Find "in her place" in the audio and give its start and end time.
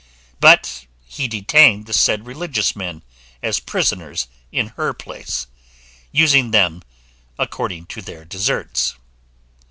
4.51-5.45